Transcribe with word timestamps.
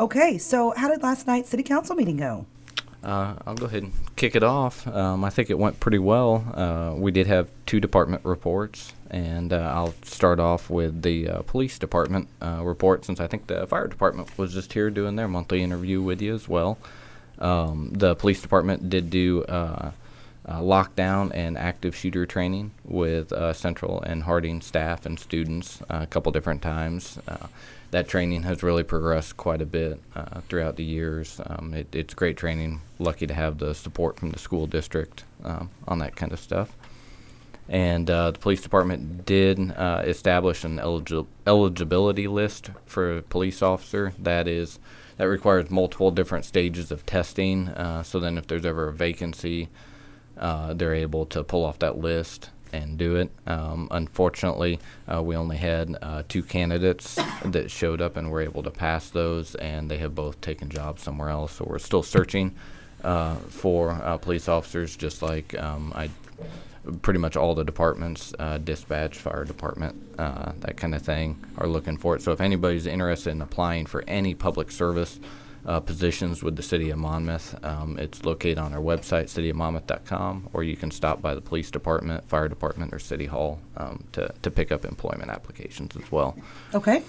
Okay, 0.00 0.38
so 0.38 0.72
how 0.74 0.88
did 0.88 1.02
last 1.02 1.26
night's 1.26 1.50
city 1.50 1.62
council 1.62 1.94
meeting 1.94 2.16
go? 2.16 2.46
Uh, 3.04 3.34
I'll 3.46 3.54
go 3.54 3.66
ahead 3.66 3.82
and 3.82 3.92
kick 4.16 4.34
it 4.34 4.42
off. 4.42 4.86
Um, 4.86 5.22
I 5.22 5.28
think 5.28 5.50
it 5.50 5.58
went 5.58 5.78
pretty 5.78 5.98
well. 5.98 6.42
Uh, 6.54 6.94
we 6.96 7.10
did 7.10 7.26
have 7.26 7.50
two 7.66 7.80
department 7.80 8.24
reports, 8.24 8.94
and 9.10 9.52
uh, 9.52 9.58
I'll 9.58 9.92
start 10.02 10.40
off 10.40 10.70
with 10.70 11.02
the 11.02 11.28
uh, 11.28 11.42
police 11.42 11.78
department 11.78 12.28
uh, 12.40 12.62
report 12.64 13.04
since 13.04 13.20
I 13.20 13.26
think 13.26 13.46
the 13.46 13.66
fire 13.66 13.88
department 13.88 14.38
was 14.38 14.54
just 14.54 14.72
here 14.72 14.88
doing 14.88 15.16
their 15.16 15.28
monthly 15.28 15.62
interview 15.62 16.00
with 16.00 16.22
you 16.22 16.34
as 16.34 16.48
well. 16.48 16.78
Um, 17.38 17.90
the 17.92 18.14
police 18.14 18.40
department 18.40 18.88
did 18.88 19.10
do 19.10 19.44
uh, 20.50 20.58
lockdown 20.58 21.30
and 21.32 21.56
active 21.56 21.94
shooter 21.94 22.26
training 22.26 22.72
with 22.84 23.32
uh, 23.32 23.52
Central 23.52 24.02
and 24.02 24.24
Harding 24.24 24.60
staff 24.60 25.06
and 25.06 25.18
students 25.18 25.80
uh, 25.82 26.00
a 26.02 26.06
couple 26.06 26.32
different 26.32 26.60
times. 26.60 27.18
Uh, 27.28 27.46
that 27.92 28.08
training 28.08 28.42
has 28.42 28.62
really 28.62 28.82
progressed 28.82 29.36
quite 29.36 29.62
a 29.62 29.66
bit 29.66 30.00
uh, 30.16 30.40
throughout 30.48 30.76
the 30.76 30.84
years. 30.84 31.40
Um, 31.46 31.72
it, 31.72 31.94
it's 31.94 32.14
great 32.14 32.36
training. 32.36 32.80
Lucky 32.98 33.28
to 33.28 33.34
have 33.34 33.58
the 33.58 33.74
support 33.74 34.18
from 34.18 34.30
the 34.30 34.38
school 34.38 34.66
district 34.66 35.24
um, 35.44 35.70
on 35.86 35.98
that 36.00 36.16
kind 36.16 36.32
of 36.32 36.40
stuff. 36.40 36.76
And 37.68 38.10
uh, 38.10 38.32
the 38.32 38.38
police 38.40 38.60
department 38.60 39.24
did 39.24 39.58
establish 39.78 40.64
an 40.64 40.78
eligi- 40.78 41.26
eligibility 41.46 42.26
list 42.26 42.70
for 42.86 43.18
a 43.18 43.22
police 43.22 43.62
officer. 43.62 44.12
That 44.18 44.48
is, 44.48 44.80
that 45.16 45.28
requires 45.28 45.70
multiple 45.70 46.10
different 46.10 46.44
stages 46.44 46.90
of 46.90 47.06
testing. 47.06 47.70
So 48.02 48.18
then, 48.18 48.38
if 48.38 48.48
there's 48.48 48.66
ever 48.66 48.88
a 48.88 48.92
vacancy, 48.92 49.68
uh, 50.40 50.74
they're 50.74 50.94
able 50.94 51.26
to 51.26 51.44
pull 51.44 51.64
off 51.64 51.78
that 51.78 51.98
list 51.98 52.50
and 52.72 52.98
do 52.98 53.16
it. 53.16 53.30
Um, 53.46 53.88
unfortunately, 53.90 54.78
uh, 55.12 55.22
we 55.22 55.36
only 55.36 55.56
had 55.56 55.96
uh, 56.02 56.22
two 56.28 56.42
candidates 56.42 57.18
that 57.44 57.70
showed 57.70 58.00
up 58.00 58.16
and 58.16 58.30
were 58.30 58.40
able 58.40 58.62
to 58.62 58.70
pass 58.70 59.10
those, 59.10 59.54
and 59.56 59.90
they 59.90 59.98
have 59.98 60.14
both 60.14 60.40
taken 60.40 60.68
jobs 60.68 61.02
somewhere 61.02 61.28
else. 61.28 61.52
So 61.52 61.66
we're 61.68 61.78
still 61.78 62.02
searching 62.02 62.54
uh, 63.04 63.36
for 63.36 63.90
uh, 63.90 64.16
police 64.18 64.48
officers, 64.48 64.96
just 64.96 65.22
like 65.22 65.56
um, 65.58 65.92
I. 65.94 66.10
Pretty 67.02 67.20
much 67.20 67.36
all 67.36 67.54
the 67.54 67.62
departments, 67.62 68.32
uh, 68.38 68.56
dispatch, 68.56 69.18
fire 69.18 69.44
department, 69.44 69.94
uh, 70.18 70.52
that 70.60 70.78
kind 70.78 70.94
of 70.94 71.02
thing, 71.02 71.38
are 71.58 71.68
looking 71.68 71.98
for 71.98 72.16
it. 72.16 72.22
So 72.22 72.32
if 72.32 72.40
anybody's 72.40 72.86
interested 72.86 73.32
in 73.32 73.42
applying 73.42 73.84
for 73.84 74.02
any 74.08 74.34
public 74.34 74.70
service 74.70 75.20
uh, 75.66 75.80
positions 75.80 76.42
with 76.42 76.56
the 76.56 76.62
city 76.62 76.90
of 76.90 76.98
Monmouth. 76.98 77.62
Um, 77.64 77.98
it's 77.98 78.24
located 78.24 78.58
on 78.58 78.72
our 78.72 78.80
website, 78.80 79.24
cityofmonmouth.com, 79.24 80.50
or 80.52 80.62
you 80.62 80.76
can 80.76 80.90
stop 80.90 81.20
by 81.20 81.34
the 81.34 81.40
police 81.40 81.70
department, 81.70 82.28
fire 82.28 82.48
department, 82.48 82.92
or 82.94 82.98
city 82.98 83.26
hall 83.26 83.60
um, 83.76 84.04
to, 84.12 84.32
to 84.42 84.50
pick 84.50 84.72
up 84.72 84.84
employment 84.84 85.30
applications 85.30 85.96
as 85.96 86.10
well. 86.10 86.36
Okay. 86.74 87.02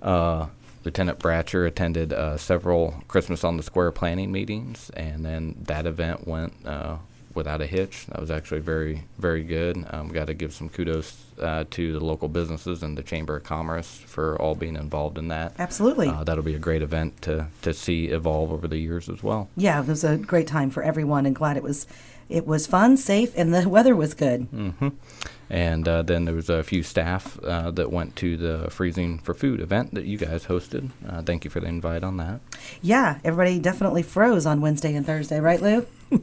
Uh, 0.00 0.46
Lieutenant 0.84 1.18
Bratcher 1.18 1.66
attended 1.66 2.12
uh, 2.12 2.36
several 2.36 3.02
Christmas 3.06 3.44
on 3.44 3.56
the 3.56 3.62
Square 3.62 3.92
planning 3.92 4.32
meetings, 4.32 4.90
and 4.90 5.24
then 5.24 5.56
that 5.62 5.86
event 5.86 6.26
went 6.26 6.54
uh, 6.66 6.96
without 7.34 7.60
a 7.60 7.66
hitch. 7.66 8.06
That 8.06 8.20
was 8.20 8.30
actually 8.30 8.60
very, 8.60 9.04
very 9.18 9.42
good. 9.42 9.84
Um, 9.90 10.08
Got 10.08 10.26
to 10.28 10.34
give 10.34 10.52
some 10.52 10.68
kudos 10.68 11.16
uh, 11.40 11.64
to 11.70 11.92
the 11.92 12.04
local 12.04 12.28
businesses 12.28 12.82
and 12.82 12.96
the 12.96 13.02
Chamber 13.02 13.36
of 13.36 13.44
Commerce 13.44 13.98
for 14.06 14.40
all 14.40 14.54
being 14.54 14.76
involved 14.76 15.18
in 15.18 15.28
that. 15.28 15.54
Absolutely. 15.58 16.08
Uh, 16.08 16.24
that'll 16.24 16.44
be 16.44 16.54
a 16.54 16.58
great 16.58 16.82
event 16.82 17.20
to, 17.22 17.46
to 17.62 17.72
see 17.74 18.06
evolve 18.08 18.52
over 18.52 18.68
the 18.68 18.78
years 18.78 19.08
as 19.08 19.22
well. 19.22 19.48
yeah, 19.56 19.80
it 19.80 19.86
was 19.86 20.04
a 20.04 20.16
great 20.16 20.46
time 20.46 20.70
for 20.70 20.82
everyone, 20.82 21.26
and 21.26 21.34
glad 21.34 21.56
it 21.56 21.62
was. 21.62 21.86
It 22.28 22.46
was 22.46 22.66
fun, 22.66 22.96
safe, 22.96 23.32
and 23.36 23.52
the 23.52 23.68
weather 23.76 23.94
was 23.94 24.14
good. 24.14 24.42
hmm 24.44 24.88
And 25.50 25.86
uh, 25.86 26.00
then 26.02 26.24
there 26.24 26.34
was 26.34 26.48
a 26.48 26.62
few 26.62 26.82
staff 26.82 27.38
uh, 27.44 27.70
that 27.72 27.92
went 27.92 28.16
to 28.16 28.38
the 28.38 28.70
Freezing 28.70 29.18
for 29.18 29.34
Food 29.34 29.60
event 29.60 29.92
that 29.94 30.06
you 30.06 30.16
guys 30.16 30.46
hosted. 30.46 30.90
Uh, 31.06 31.20
thank 31.20 31.44
you 31.44 31.50
for 31.50 31.60
the 31.60 31.66
invite 31.66 32.02
on 32.02 32.16
that. 32.18 32.40
Yeah, 32.80 33.18
everybody 33.22 33.58
definitely 33.58 34.02
froze 34.02 34.46
on 34.46 34.62
Wednesday 34.62 34.94
and 34.94 35.04
Thursday, 35.04 35.40
right, 35.40 35.60
Lou? 35.60 35.86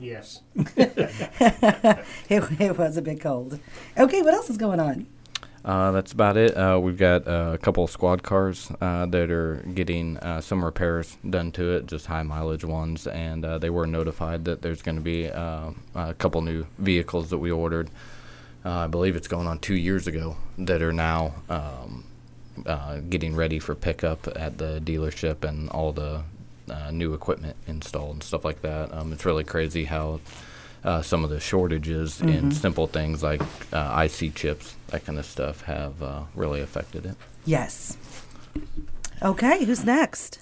Yes. 0.00 0.40
It, 2.28 2.60
it 2.60 2.78
was 2.78 2.96
a 2.96 3.02
bit 3.02 3.20
cold. 3.20 3.58
Okay, 3.98 4.22
what 4.22 4.34
else 4.34 4.48
is 4.50 4.56
going 4.56 4.78
on? 4.80 5.06
Uh, 5.64 5.90
that's 5.90 6.12
about 6.12 6.36
it. 6.36 6.56
Uh, 6.56 6.78
we've 6.80 6.96
got 6.96 7.26
uh, 7.26 7.50
a 7.54 7.58
couple 7.58 7.84
of 7.84 7.90
squad 7.90 8.22
cars 8.22 8.70
uh, 8.80 9.04
that 9.06 9.30
are 9.30 9.56
getting 9.74 10.16
uh, 10.18 10.40
some 10.40 10.64
repairs 10.64 11.18
done 11.28 11.52
to 11.52 11.72
it, 11.72 11.86
just 11.86 12.06
high 12.06 12.22
mileage 12.22 12.64
ones, 12.64 13.06
and 13.06 13.44
uh, 13.44 13.58
they 13.58 13.68
were 13.68 13.86
notified 13.86 14.44
that 14.46 14.62
there's 14.62 14.80
going 14.80 14.94
to 14.96 15.02
be 15.02 15.28
uh, 15.28 15.70
a 15.94 16.14
couple 16.14 16.40
new 16.40 16.64
vehicles 16.78 17.28
that 17.30 17.38
we 17.38 17.50
ordered. 17.50 17.90
Uh, 18.64 18.70
I 18.70 18.86
believe 18.86 19.16
it's 19.16 19.28
going 19.28 19.46
on 19.46 19.58
two 19.58 19.74
years 19.74 20.06
ago 20.06 20.36
that 20.56 20.82
are 20.82 20.92
now 20.92 21.34
um, 21.48 22.04
uh, 22.64 22.98
getting 23.08 23.34
ready 23.34 23.58
for 23.58 23.74
pickup 23.74 24.28
at 24.36 24.58
the 24.58 24.80
dealership 24.82 25.44
and 25.44 25.68
all 25.70 25.92
the 25.92 26.22
uh, 26.70 26.90
new 26.90 27.14
equipment 27.14 27.56
installed 27.66 28.14
and 28.14 28.22
stuff 28.22 28.44
like 28.44 28.62
that. 28.62 28.92
Um, 28.94 29.12
it's 29.12 29.24
really 29.24 29.44
crazy 29.44 29.84
how 29.84 30.20
uh, 30.84 31.02
some 31.02 31.24
of 31.24 31.30
the 31.30 31.40
shortages 31.40 32.20
in 32.20 32.50
simple 32.50 32.86
things 32.86 33.22
like 33.22 33.42
uh, 33.72 34.08
IC 34.08 34.34
chips, 34.34 34.74
that 34.88 35.04
kind 35.04 35.18
of 35.18 35.26
stuff, 35.26 35.62
have 35.62 36.02
uh, 36.02 36.22
really 36.34 36.60
affected 36.60 37.04
it. 37.06 37.16
Yes. 37.44 37.96
Okay, 39.22 39.64
who's 39.64 39.84
next? 39.84 40.40